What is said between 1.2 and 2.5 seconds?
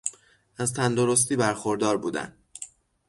برخوردار بودن